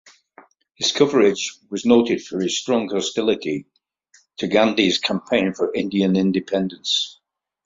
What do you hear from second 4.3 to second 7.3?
to Gandhi's campaign for Indian Independence.